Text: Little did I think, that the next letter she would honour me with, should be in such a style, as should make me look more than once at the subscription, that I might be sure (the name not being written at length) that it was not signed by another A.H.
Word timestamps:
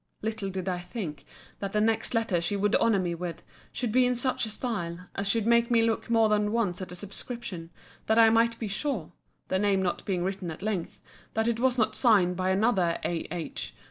Little 0.23 0.49
did 0.49 0.67
I 0.67 0.79
think, 0.79 1.25
that 1.59 1.73
the 1.73 1.79
next 1.79 2.15
letter 2.15 2.41
she 2.41 2.55
would 2.55 2.73
honour 2.77 2.97
me 2.97 3.13
with, 3.13 3.43
should 3.71 3.91
be 3.91 4.07
in 4.07 4.15
such 4.15 4.47
a 4.47 4.49
style, 4.49 5.01
as 5.13 5.29
should 5.29 5.45
make 5.45 5.69
me 5.69 5.83
look 5.83 6.09
more 6.09 6.27
than 6.27 6.51
once 6.51 6.81
at 6.81 6.89
the 6.89 6.95
subscription, 6.95 7.69
that 8.07 8.17
I 8.17 8.31
might 8.31 8.57
be 8.57 8.67
sure 8.67 9.11
(the 9.49 9.59
name 9.59 9.83
not 9.83 10.03
being 10.03 10.23
written 10.23 10.49
at 10.49 10.63
length) 10.63 11.03
that 11.35 11.47
it 11.47 11.59
was 11.59 11.77
not 11.77 11.95
signed 11.95 12.35
by 12.35 12.49
another 12.49 12.97
A.H. 13.05 13.75